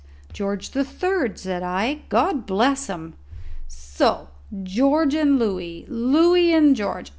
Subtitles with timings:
[0.33, 3.13] "George the Third," said I; "God bless him!"
[3.67, 4.29] "So
[4.63, 7.09] George and Louis Louis and George.